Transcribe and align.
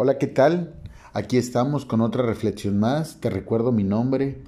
Hola, 0.00 0.16
¿qué 0.16 0.28
tal? 0.28 0.76
Aquí 1.12 1.38
estamos 1.38 1.84
con 1.84 2.00
otra 2.02 2.22
reflexión 2.22 2.78
más. 2.78 3.18
Te 3.18 3.30
recuerdo 3.30 3.72
mi 3.72 3.82
nombre, 3.82 4.44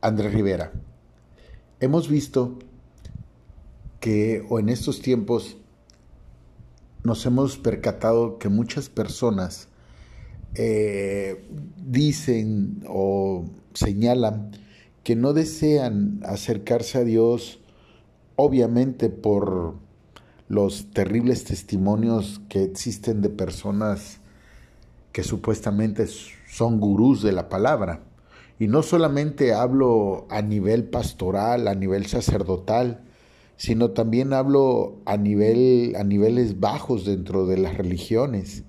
Andrés 0.00 0.32
Rivera. 0.32 0.72
Hemos 1.78 2.08
visto 2.08 2.58
que, 4.00 4.46
o 4.48 4.58
en 4.58 4.70
estos 4.70 5.02
tiempos, 5.02 5.58
nos 7.02 7.26
hemos 7.26 7.58
percatado 7.58 8.38
que 8.38 8.48
muchas 8.48 8.88
personas 8.88 9.68
eh, 10.54 11.46
dicen 11.76 12.82
o 12.88 13.44
señalan 13.74 14.52
que 15.02 15.16
no 15.16 15.34
desean 15.34 16.22
acercarse 16.24 16.96
a 16.96 17.04
Dios, 17.04 17.60
obviamente 18.36 19.10
por 19.10 19.74
los 20.48 20.90
terribles 20.92 21.44
testimonios 21.44 22.40
que 22.48 22.62
existen 22.62 23.20
de 23.20 23.28
personas 23.28 24.23
que 25.14 25.22
supuestamente 25.22 26.06
son 26.48 26.80
gurús 26.80 27.22
de 27.22 27.30
la 27.30 27.48
palabra. 27.48 28.02
Y 28.58 28.66
no 28.66 28.82
solamente 28.82 29.54
hablo 29.54 30.26
a 30.28 30.42
nivel 30.42 30.82
pastoral, 30.88 31.68
a 31.68 31.76
nivel 31.76 32.06
sacerdotal, 32.06 33.04
sino 33.56 33.92
también 33.92 34.32
hablo 34.32 34.96
a, 35.04 35.16
nivel, 35.16 35.94
a 35.96 36.02
niveles 36.02 36.58
bajos 36.58 37.04
dentro 37.04 37.46
de 37.46 37.58
las 37.58 37.76
religiones, 37.76 38.64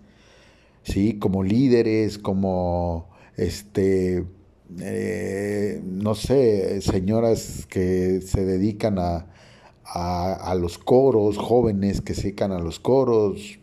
¿sí? 0.84 1.17
como 1.17 1.43
líderes, 1.43 2.20
como 2.20 3.09
este, 3.37 4.27
eh, 4.81 5.81
no 5.84 6.13
sé, 6.13 6.79
señoras 6.81 7.65
que 7.67 8.21
se 8.21 8.45
dedican 8.45 8.99
a, 8.99 9.25
a, 9.84 10.34
a, 10.34 10.53
los 10.53 10.77
coros, 10.77 11.39
jóvenes 11.39 12.01
que 12.01 12.13
se 12.13 12.21
dedican 12.21 12.51
a 12.51 12.59
los 12.59 12.79
coros, 12.79 13.57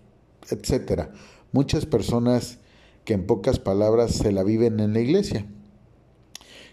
etcétera. 0.50 1.12
Muchas 1.52 1.86
personas 1.86 2.58
que 3.04 3.14
en 3.14 3.26
pocas 3.26 3.58
palabras 3.58 4.12
se 4.12 4.32
la 4.32 4.42
viven 4.42 4.80
en 4.80 4.92
la 4.92 5.00
iglesia, 5.00 5.46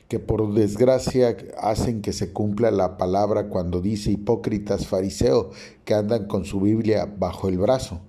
que 0.07 0.19
por 0.19 0.53
desgracia 0.53 1.37
hacen 1.59 2.01
que 2.01 2.13
se 2.13 2.33
cumpla 2.33 2.71
la 2.71 2.97
palabra 2.97 3.47
cuando 3.47 3.81
dice 3.81 4.11
hipócritas 4.11 4.87
fariseos 4.87 5.55
que 5.85 5.93
andan 5.93 6.27
con 6.27 6.45
su 6.45 6.61
Biblia 6.61 7.11
bajo 7.17 7.47
el 7.47 7.57
brazo. 7.57 8.01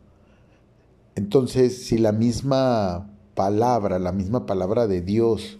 Entonces, 1.14 1.86
si 1.86 1.98
la 1.98 2.12
misma 2.12 3.11
palabra, 3.34 3.98
la 3.98 4.12
misma 4.12 4.47
palabra 4.47 4.86
de 4.86 5.02
Dios 5.02 5.58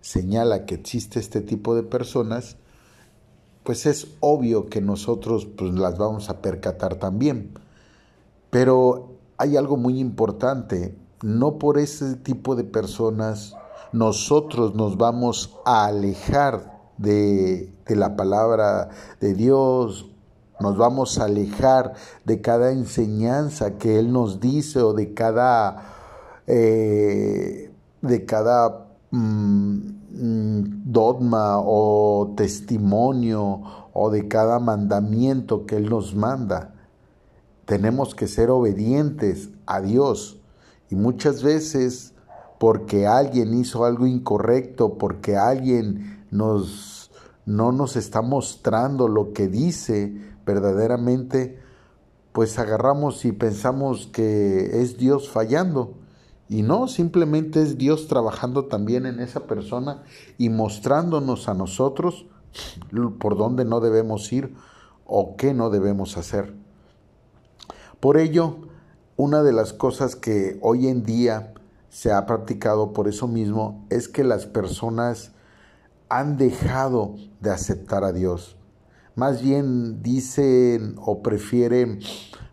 señala 0.00 0.66
que 0.66 0.74
existe 0.74 1.18
este 1.18 1.40
tipo 1.40 1.74
de 1.74 1.82
personas, 1.82 2.56
pues 3.64 3.86
es 3.86 4.08
obvio 4.20 4.66
que 4.66 4.80
nosotros 4.80 5.46
pues, 5.46 5.72
las 5.72 5.98
vamos 5.98 6.28
a 6.28 6.42
percatar 6.42 6.96
también. 6.96 7.52
Pero 8.50 9.12
hay 9.38 9.56
algo 9.56 9.76
muy 9.76 9.98
importante, 9.98 10.94
no 11.22 11.58
por 11.58 11.78
ese 11.78 12.16
tipo 12.16 12.56
de 12.56 12.64
personas 12.64 13.54
nosotros 13.92 14.74
nos 14.74 14.96
vamos 14.96 15.58
a 15.64 15.86
alejar 15.86 16.80
de, 16.98 17.72
de, 17.86 17.96
la 17.96 18.16
palabra 18.16 18.88
de 19.20 19.34
Dios, 19.34 20.10
nos 20.60 20.76
vamos 20.76 21.18
a 21.18 21.24
alejar 21.24 21.94
de 22.24 22.40
cada 22.40 22.72
enseñanza 22.72 23.78
que 23.78 23.98
Él 23.98 24.12
nos 24.12 24.40
dice 24.40 24.80
o 24.80 24.92
de 24.94 25.12
cada, 25.12 25.82
eh, 26.46 27.70
de 28.00 28.24
cada 28.24 28.86
mm, 29.10 29.78
dogma 30.84 31.60
o 31.60 32.32
testimonio 32.36 33.62
o 33.92 34.10
de 34.10 34.28
cada 34.28 34.58
mandamiento 34.58 35.66
que 35.66 35.76
Él 35.76 35.90
nos 35.90 36.14
manda. 36.14 36.74
Tenemos 37.64 38.14
que 38.14 38.26
ser 38.26 38.50
obedientes 38.50 39.50
a 39.66 39.80
Dios 39.80 40.41
y 40.92 40.94
muchas 40.94 41.42
veces 41.42 42.12
porque 42.58 43.06
alguien 43.06 43.54
hizo 43.54 43.86
algo 43.86 44.06
incorrecto, 44.06 44.98
porque 44.98 45.38
alguien 45.38 46.26
nos, 46.30 47.10
no 47.46 47.72
nos 47.72 47.96
está 47.96 48.20
mostrando 48.20 49.08
lo 49.08 49.32
que 49.32 49.48
dice 49.48 50.14
verdaderamente, 50.44 51.58
pues 52.32 52.58
agarramos 52.58 53.24
y 53.24 53.32
pensamos 53.32 54.06
que 54.06 54.82
es 54.82 54.98
Dios 54.98 55.30
fallando. 55.30 55.94
Y 56.50 56.60
no, 56.60 56.88
simplemente 56.88 57.62
es 57.62 57.78
Dios 57.78 58.06
trabajando 58.06 58.66
también 58.66 59.06
en 59.06 59.18
esa 59.18 59.46
persona 59.46 60.02
y 60.36 60.50
mostrándonos 60.50 61.48
a 61.48 61.54
nosotros 61.54 62.26
por 63.18 63.38
dónde 63.38 63.64
no 63.64 63.80
debemos 63.80 64.30
ir 64.30 64.54
o 65.06 65.36
qué 65.38 65.54
no 65.54 65.70
debemos 65.70 66.18
hacer. 66.18 66.52
Por 67.98 68.18
ello, 68.18 68.71
una 69.16 69.42
de 69.42 69.52
las 69.52 69.72
cosas 69.72 70.16
que 70.16 70.58
hoy 70.62 70.88
en 70.88 71.04
día 71.04 71.52
se 71.90 72.12
ha 72.12 72.24
practicado 72.24 72.92
por 72.92 73.08
eso 73.08 73.28
mismo 73.28 73.84
es 73.90 74.08
que 74.08 74.24
las 74.24 74.46
personas 74.46 75.32
han 76.08 76.38
dejado 76.38 77.16
de 77.40 77.50
aceptar 77.50 78.04
a 78.04 78.12
Dios. 78.12 78.56
Más 79.14 79.42
bien 79.42 80.02
dicen 80.02 80.96
o 81.04 81.22
prefieren 81.22 82.00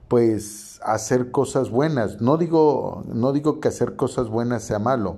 pues 0.10 0.82
hacer 0.84 1.32
cosas 1.32 1.70
buenas. 1.70 2.20
No 2.20 2.38
digo, 2.38 3.04
no 3.08 3.32
digo 3.32 3.62
que 3.62 3.70
hacer 3.70 3.96
cosas 3.96 4.28
buenas 4.28 4.64
sea 4.64 4.80
malo. 4.80 5.18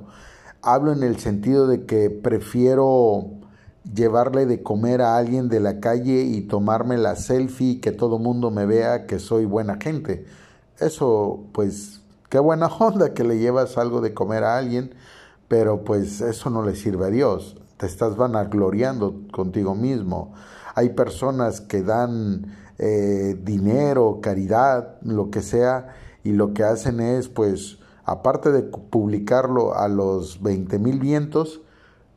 Hablo 0.61 0.93
en 0.93 1.01
el 1.01 1.17
sentido 1.17 1.65
de 1.65 1.85
que 1.87 2.11
prefiero 2.11 3.25
llevarle 3.91 4.45
de 4.45 4.61
comer 4.61 5.01
a 5.01 5.17
alguien 5.17 5.49
de 5.49 5.59
la 5.59 5.79
calle 5.79 6.21
y 6.21 6.41
tomarme 6.41 6.99
la 6.99 7.15
selfie 7.15 7.71
y 7.71 7.81
que 7.81 7.91
todo 7.91 8.19
mundo 8.19 8.51
me 8.51 8.67
vea 8.67 9.07
que 9.07 9.17
soy 9.17 9.45
buena 9.45 9.77
gente 9.81 10.25
eso 10.81 11.43
pues 11.53 12.01
qué 12.29 12.39
buena 12.39 12.67
onda 12.79 13.13
que 13.13 13.23
le 13.23 13.37
llevas 13.37 13.77
algo 13.77 14.01
de 14.01 14.13
comer 14.13 14.43
a 14.43 14.57
alguien, 14.57 14.93
pero 15.47 15.83
pues 15.83 16.21
eso 16.21 16.49
no 16.49 16.63
le 16.63 16.75
sirve 16.75 17.07
a 17.07 17.09
Dios. 17.09 17.57
Te 17.77 17.85
estás 17.85 18.15
vanagloriando 18.15 19.21
contigo 19.31 19.75
mismo. 19.75 20.33
Hay 20.75 20.89
personas 20.89 21.61
que 21.61 21.83
dan 21.83 22.55
eh, 22.77 23.37
dinero, 23.43 24.19
caridad, 24.21 25.01
lo 25.01 25.29
que 25.29 25.41
sea, 25.41 25.95
y 26.23 26.31
lo 26.31 26.53
que 26.53 26.63
hacen 26.63 26.99
es 26.99 27.27
pues 27.27 27.79
aparte 28.05 28.51
de 28.51 28.63
publicarlo 28.63 29.75
a 29.75 29.87
los 29.87 30.41
20 30.41 30.79
mil 30.79 30.99
vientos, 30.99 31.61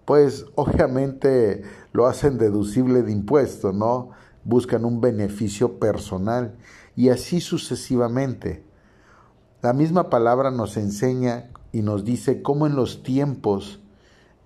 pues 0.04 0.46
obviamente 0.54 1.62
lo 1.92 2.06
hacen 2.06 2.38
deducible 2.38 3.02
de 3.02 3.12
impuestos, 3.12 3.74
¿no? 3.74 4.10
Buscan 4.44 4.84
un 4.84 5.00
beneficio 5.00 5.78
personal 5.78 6.54
y 6.96 7.08
así 7.08 7.40
sucesivamente. 7.40 8.64
La 9.62 9.72
misma 9.72 10.10
palabra 10.10 10.50
nos 10.50 10.76
enseña 10.76 11.50
y 11.72 11.82
nos 11.82 12.04
dice 12.04 12.42
cómo 12.42 12.66
en 12.66 12.76
los 12.76 13.02
tiempos 13.02 13.80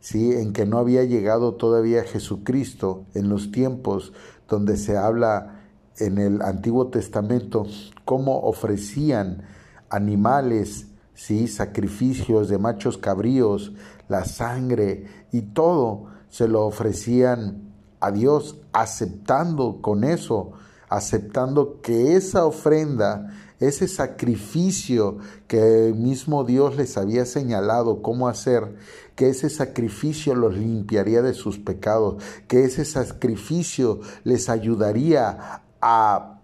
¿sí? 0.00 0.32
en 0.32 0.52
que 0.52 0.66
no 0.66 0.78
había 0.78 1.04
llegado 1.04 1.54
todavía 1.54 2.04
Jesucristo, 2.04 3.04
en 3.14 3.28
los 3.28 3.50
tiempos 3.50 4.12
donde 4.48 4.76
se 4.76 4.96
habla 4.96 5.60
en 5.98 6.18
el 6.18 6.42
Antiguo 6.42 6.88
Testamento, 6.88 7.66
cómo 8.04 8.40
ofrecían 8.42 9.42
animales, 9.90 10.86
¿sí? 11.14 11.48
sacrificios 11.48 12.48
de 12.48 12.58
machos 12.58 12.96
cabríos, 12.96 13.72
la 14.08 14.24
sangre 14.24 15.06
y 15.32 15.42
todo 15.42 16.06
se 16.28 16.46
lo 16.46 16.64
ofrecían 16.64 17.68
a 18.00 18.12
Dios, 18.12 18.60
aceptando 18.72 19.82
con 19.82 20.04
eso 20.04 20.52
aceptando 20.88 21.80
que 21.82 22.16
esa 22.16 22.46
ofrenda, 22.46 23.34
ese 23.60 23.88
sacrificio 23.88 25.18
que 25.46 25.88
el 25.88 25.94
mismo 25.94 26.44
Dios 26.44 26.76
les 26.76 26.96
había 26.96 27.26
señalado 27.26 28.02
cómo 28.02 28.28
hacer, 28.28 28.76
que 29.14 29.28
ese 29.28 29.50
sacrificio 29.50 30.34
los 30.34 30.56
limpiaría 30.56 31.22
de 31.22 31.34
sus 31.34 31.58
pecados, 31.58 32.22
que 32.46 32.64
ese 32.64 32.84
sacrificio 32.84 34.00
les 34.24 34.48
ayudaría 34.48 35.62
a, 35.80 36.40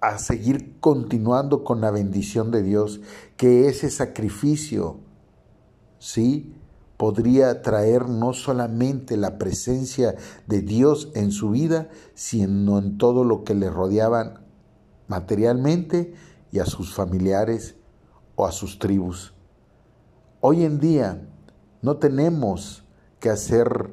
a 0.00 0.18
seguir 0.18 0.78
continuando 0.80 1.64
con 1.64 1.80
la 1.80 1.90
bendición 1.90 2.50
de 2.50 2.62
Dios, 2.62 3.00
que 3.36 3.68
ese 3.68 3.90
sacrificio, 3.90 4.98
¿sí? 5.98 6.54
Podría 7.02 7.62
traer 7.62 8.08
no 8.08 8.32
solamente 8.32 9.16
la 9.16 9.36
presencia 9.36 10.14
de 10.46 10.60
Dios 10.60 11.10
en 11.16 11.32
su 11.32 11.50
vida, 11.50 11.88
sino 12.14 12.78
en 12.78 12.96
todo 12.96 13.24
lo 13.24 13.42
que 13.42 13.56
le 13.56 13.70
rodeaban 13.70 14.44
materialmente 15.08 16.14
y 16.52 16.60
a 16.60 16.64
sus 16.64 16.94
familiares 16.94 17.74
o 18.36 18.46
a 18.46 18.52
sus 18.52 18.78
tribus. 18.78 19.34
Hoy 20.40 20.62
en 20.62 20.78
día 20.78 21.28
no 21.80 21.96
tenemos 21.96 22.84
que 23.18 23.30
hacer 23.30 23.90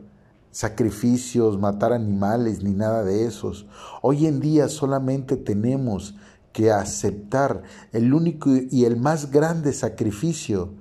sacrificios, 0.51 1.57
matar 1.57 1.93
animales 1.93 2.61
ni 2.61 2.73
nada 2.73 3.03
de 3.03 3.25
esos. 3.25 3.65
Hoy 4.03 4.27
en 4.27 4.39
día 4.39 4.69
solamente 4.69 5.35
tenemos 5.35 6.13
que 6.53 6.71
aceptar 6.71 7.63
el 7.91 8.13
único 8.13 8.51
y 8.69 8.85
el 8.85 8.97
más 8.97 9.31
grande 9.31 9.73
sacrificio 9.73 10.75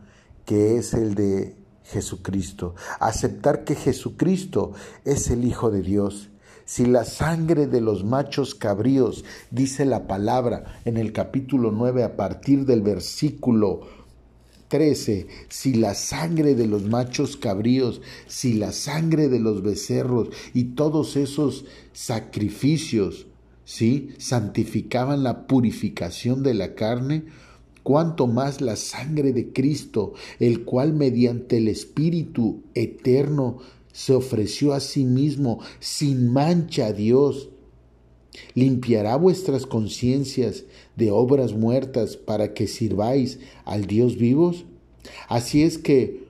que 0.45 0.77
es 0.77 0.93
el 0.93 1.15
de 1.15 1.58
Jesucristo, 1.91 2.75
aceptar 3.01 3.65
que 3.65 3.75
Jesucristo 3.75 4.73
es 5.05 5.31
el 5.31 5.45
Hijo 5.45 5.71
de 5.71 5.83
Dios. 5.83 6.29
Si 6.65 6.85
la 6.85 7.05
sangre 7.05 7.67
de 7.67 7.81
los 7.81 8.05
machos 8.05 8.55
cabríos, 8.55 9.25
dice 9.51 9.87
la 9.87 10.07
palabra 10.07 10.81
en 10.85 10.99
el 10.99 11.13
capítulo 11.13 11.71
9 11.73 12.05
a 12.05 12.17
partir 12.17 12.67
del 12.67 12.83
versículo 12.83 13.87
13, 14.69 15.27
si 15.49 15.75
la 15.75 15.95
sangre 15.95 16.55
de 16.55 16.67
los 16.67 16.83
machos 16.83 17.39
cabríos, 17.39 18.03
si 18.27 18.53
la 18.53 18.73
sangre 18.73 19.29
de 19.29 19.41
los 19.41 19.63
becerros 19.63 20.29
y 20.53 20.75
todos 20.75 21.17
esos 21.17 21.65
sacrificios, 21.95 23.29
¿sí? 23.65 24.11
santificaban 24.19 25.23
la 25.23 25.47
purificación 25.47 26.43
de 26.43 26.53
la 26.53 26.75
carne, 26.75 27.25
cuanto 27.83 28.27
más 28.27 28.61
la 28.61 28.77
sangre 28.77 29.33
de 29.33 29.53
Cristo, 29.53 30.15
el 30.39 30.65
cual 30.65 30.93
mediante 30.93 31.59
el 31.59 31.69
Espíritu 31.69 32.63
eterno 32.75 33.59
se 33.93 34.15
ofreció 34.15 34.75
a 34.75 34.81
sí 34.81 35.05
mismo 35.05 35.61
sin 35.81 36.33
mancha 36.33 36.87
a 36.87 36.93
Dios, 36.93 37.51
limpiará 38.55 39.17
vuestras 39.17 39.67
conciencias 39.67 40.65
de 40.97 41.11
obras 41.11 41.55
muertas 41.55 42.17
para 42.17 42.55
que 42.55 42.67
sirváis 42.67 43.41
al 43.65 43.87
Dios 43.87 44.17
vivos? 44.17 44.65
Así 45.29 45.63
es 45.63 45.79
que 45.79 46.29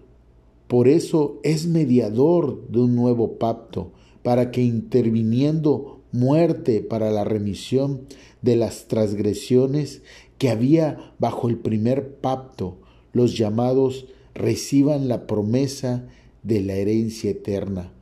por 0.69 0.89
eso 0.89 1.41
es 1.43 1.67
mediador 1.67 2.69
de 2.69 2.81
un 2.81 2.95
nuevo 2.95 3.39
pacto, 3.39 3.93
para 4.23 4.51
que 4.51 4.63
interviniendo 4.63 6.03
muerte 6.13 6.81
para 6.83 7.11
la 7.11 7.25
remisión 7.25 8.03
de 8.43 8.57
las 8.57 8.87
transgresiones 8.89 10.03
que 10.39 10.51
había 10.51 11.13
bajo 11.19 11.49
el 11.49 11.59
primer 11.59 12.15
pacto, 12.17 12.79
los 13.13 13.37
llamados 13.37 14.07
reciban 14.35 15.09
la 15.09 15.27
promesa 15.27 16.07
de 16.43 16.63
la 16.63 16.75
herencia 16.75 17.31
eterna, 17.31 17.93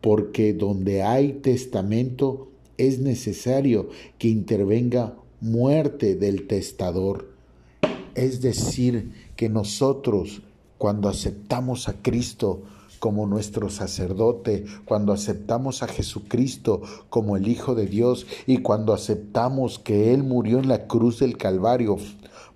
porque 0.00 0.54
donde 0.54 1.02
hay 1.02 1.34
testamento 1.34 2.48
es 2.78 3.00
necesario 3.00 3.88
que 4.18 4.28
intervenga 4.28 5.16
muerte 5.40 6.14
del 6.14 6.46
testador. 6.46 7.32
Es 8.14 8.40
decir, 8.40 9.12
que 9.36 9.48
nosotros, 9.48 10.42
cuando 10.78 11.08
aceptamos 11.08 11.88
a 11.88 12.00
Cristo 12.02 12.62
como 13.02 13.26
nuestro 13.26 13.68
sacerdote, 13.68 14.64
cuando 14.84 15.12
aceptamos 15.12 15.82
a 15.82 15.88
Jesucristo 15.88 16.82
como 17.08 17.36
el 17.36 17.48
Hijo 17.48 17.74
de 17.74 17.86
Dios 17.86 18.28
y 18.46 18.58
cuando 18.58 18.92
aceptamos 18.92 19.80
que 19.80 20.14
Él 20.14 20.22
murió 20.22 20.60
en 20.60 20.68
la 20.68 20.86
cruz 20.86 21.18
del 21.18 21.36
Calvario 21.36 21.96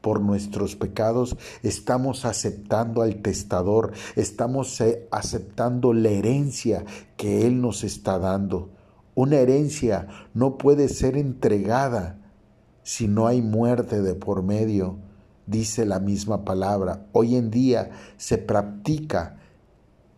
por 0.00 0.20
nuestros 0.20 0.76
pecados, 0.76 1.36
estamos 1.64 2.24
aceptando 2.24 3.02
al 3.02 3.22
testador, 3.22 3.90
estamos 4.14 4.80
eh, 4.80 5.08
aceptando 5.10 5.92
la 5.92 6.10
herencia 6.10 6.84
que 7.16 7.44
Él 7.44 7.60
nos 7.60 7.82
está 7.82 8.20
dando. 8.20 8.70
Una 9.16 9.38
herencia 9.38 10.06
no 10.32 10.58
puede 10.58 10.88
ser 10.88 11.16
entregada 11.16 12.20
si 12.84 13.08
no 13.08 13.26
hay 13.26 13.42
muerte 13.42 14.00
de 14.00 14.14
por 14.14 14.44
medio, 14.44 14.96
dice 15.48 15.84
la 15.86 15.98
misma 15.98 16.44
palabra. 16.44 17.08
Hoy 17.10 17.34
en 17.34 17.50
día 17.50 17.90
se 18.16 18.38
practica 18.38 19.40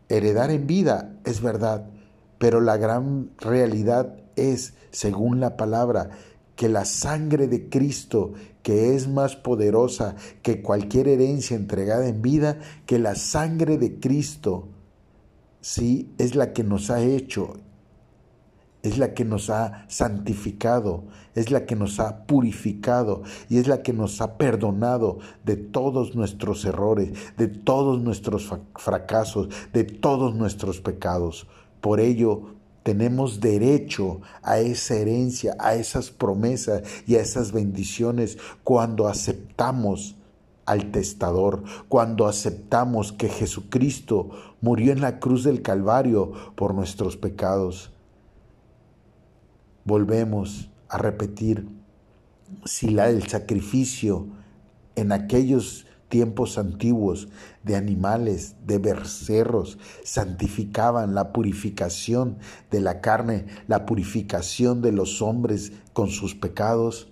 heredar 0.08 0.50
en 0.50 0.66
vida, 0.66 1.18
es 1.24 1.40
verdad, 1.40 1.90
pero 2.38 2.60
la 2.60 2.76
gran 2.76 3.30
realidad 3.38 4.16
es, 4.36 4.74
según 4.90 5.40
la 5.40 5.56
palabra, 5.56 6.10
que 6.56 6.68
la 6.68 6.84
sangre 6.84 7.46
de 7.46 7.68
Cristo, 7.68 8.32
que 8.62 8.94
es 8.94 9.08
más 9.08 9.36
poderosa 9.36 10.16
que 10.42 10.60
cualquier 10.60 11.08
herencia 11.08 11.56
entregada 11.56 12.08
en 12.08 12.20
vida, 12.20 12.58
que 12.86 12.98
la 12.98 13.14
sangre 13.14 13.78
de 13.78 14.00
Cristo, 14.00 14.68
sí, 15.60 16.12
es 16.18 16.34
la 16.34 16.52
que 16.52 16.64
nos 16.64 16.90
ha 16.90 17.00
hecho 17.00 17.54
es 18.82 18.98
la 18.98 19.12
que 19.12 19.24
nos 19.24 19.50
ha 19.50 19.84
santificado, 19.88 21.04
es 21.34 21.50
la 21.50 21.66
que 21.66 21.74
nos 21.74 21.98
ha 22.00 22.26
purificado 22.26 23.22
y 23.48 23.58
es 23.58 23.66
la 23.66 23.82
que 23.82 23.92
nos 23.92 24.20
ha 24.20 24.38
perdonado 24.38 25.18
de 25.44 25.56
todos 25.56 26.14
nuestros 26.14 26.64
errores, 26.64 27.12
de 27.36 27.48
todos 27.48 28.00
nuestros 28.00 28.48
fracasos, 28.76 29.48
de 29.72 29.84
todos 29.84 30.34
nuestros 30.34 30.80
pecados. 30.80 31.46
Por 31.80 32.00
ello, 32.00 32.54
tenemos 32.84 33.40
derecho 33.40 34.20
a 34.42 34.60
esa 34.60 34.94
herencia, 34.94 35.56
a 35.58 35.74
esas 35.74 36.10
promesas 36.10 36.82
y 37.06 37.16
a 37.16 37.20
esas 37.20 37.52
bendiciones 37.52 38.38
cuando 38.64 39.08
aceptamos 39.08 40.14
al 40.64 40.90
testador, 40.90 41.64
cuando 41.88 42.26
aceptamos 42.26 43.12
que 43.12 43.28
Jesucristo 43.28 44.30
murió 44.60 44.92
en 44.92 45.00
la 45.00 45.18
cruz 45.18 45.42
del 45.42 45.62
Calvario 45.62 46.32
por 46.54 46.74
nuestros 46.74 47.16
pecados 47.16 47.90
volvemos 49.88 50.70
a 50.88 50.98
repetir, 50.98 51.68
si 52.64 52.90
la, 52.90 53.10
el 53.10 53.26
sacrificio 53.26 54.28
en 54.94 55.10
aquellos 55.10 55.86
tiempos 56.08 56.58
antiguos 56.58 57.28
de 57.64 57.76
animales, 57.76 58.54
de 58.66 58.78
becerros, 58.78 59.78
santificaban 60.04 61.14
la 61.14 61.32
purificación 61.32 62.38
de 62.70 62.80
la 62.80 63.00
carne, 63.00 63.46
la 63.66 63.84
purificación 63.86 64.80
de 64.80 64.92
los 64.92 65.20
hombres 65.20 65.72
con 65.92 66.08
sus 66.08 66.34
pecados, 66.34 67.08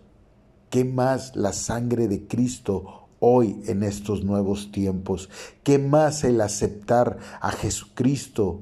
¿qué 0.70 0.84
más 0.84 1.34
la 1.34 1.52
sangre 1.52 2.08
de 2.08 2.26
Cristo 2.26 3.08
hoy 3.18 3.60
en 3.66 3.82
estos 3.82 4.24
nuevos 4.24 4.70
tiempos? 4.70 5.28
¿Qué 5.62 5.78
más 5.78 6.24
el 6.24 6.40
aceptar 6.40 7.18
a 7.40 7.50
Jesucristo 7.50 8.60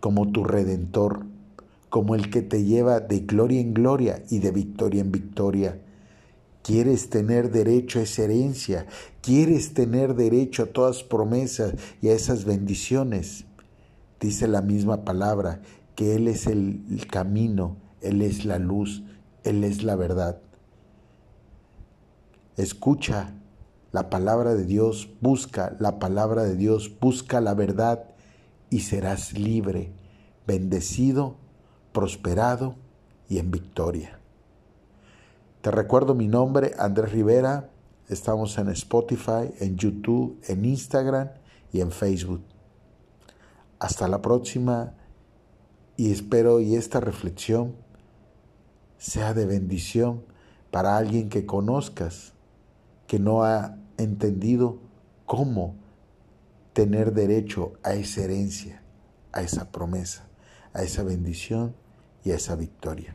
como 0.00 0.30
tu 0.30 0.44
redentor? 0.44 1.26
Como 1.92 2.14
el 2.14 2.30
que 2.30 2.40
te 2.40 2.64
lleva 2.64 3.00
de 3.00 3.20
gloria 3.20 3.60
en 3.60 3.74
gloria 3.74 4.24
y 4.30 4.38
de 4.38 4.50
victoria 4.50 5.02
en 5.02 5.12
victoria. 5.12 5.78
Quieres 6.62 7.10
tener 7.10 7.50
derecho 7.50 7.98
a 7.98 8.04
esa 8.04 8.22
herencia, 8.22 8.86
quieres 9.20 9.74
tener 9.74 10.14
derecho 10.14 10.62
a 10.62 10.66
todas 10.72 11.02
promesas 11.02 11.74
y 12.00 12.08
a 12.08 12.14
esas 12.14 12.46
bendiciones. 12.46 13.44
Dice 14.18 14.48
la 14.48 14.62
misma 14.62 15.04
palabra 15.04 15.60
que 15.94 16.14
Él 16.14 16.28
es 16.28 16.46
el 16.46 17.06
camino, 17.10 17.76
Él 18.00 18.22
es 18.22 18.46
la 18.46 18.58
luz, 18.58 19.02
Él 19.44 19.62
es 19.62 19.82
la 19.82 19.94
verdad. 19.94 20.40
Escucha 22.56 23.34
la 23.90 24.08
palabra 24.08 24.54
de 24.54 24.64
Dios, 24.64 25.10
busca 25.20 25.76
la 25.78 25.98
palabra 25.98 26.44
de 26.44 26.56
Dios, 26.56 26.90
busca 26.98 27.42
la 27.42 27.52
verdad 27.52 28.14
y 28.70 28.80
serás 28.80 29.38
libre, 29.38 29.92
bendecido 30.46 31.41
prosperado 31.92 32.76
y 33.28 33.38
en 33.38 33.50
victoria. 33.50 34.18
Te 35.62 35.70
recuerdo 35.70 36.14
mi 36.14 36.26
nombre, 36.26 36.74
Andrés 36.78 37.12
Rivera. 37.12 37.70
Estamos 38.08 38.58
en 38.58 38.68
Spotify, 38.70 39.52
en 39.60 39.76
YouTube, 39.76 40.40
en 40.48 40.64
Instagram 40.64 41.30
y 41.72 41.80
en 41.80 41.92
Facebook. 41.92 42.42
Hasta 43.78 44.08
la 44.08 44.20
próxima 44.20 44.94
y 45.96 46.10
espero 46.10 46.60
y 46.60 46.74
esta 46.74 47.00
reflexión 47.00 47.76
sea 48.98 49.34
de 49.34 49.46
bendición 49.46 50.24
para 50.70 50.96
alguien 50.96 51.28
que 51.28 51.46
conozcas, 51.46 52.32
que 53.06 53.18
no 53.18 53.44
ha 53.44 53.76
entendido 53.98 54.80
cómo 55.26 55.76
tener 56.72 57.12
derecho 57.12 57.74
a 57.82 57.94
esa 57.94 58.22
herencia, 58.22 58.82
a 59.32 59.42
esa 59.42 59.70
promesa, 59.70 60.26
a 60.72 60.82
esa 60.82 61.02
bendición 61.02 61.74
y 62.24 62.30
esa 62.30 62.56
victoria. 62.56 63.14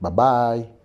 Bye 0.00 0.12
bye. 0.12 0.77